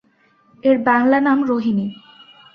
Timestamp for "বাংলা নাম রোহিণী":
0.87-1.87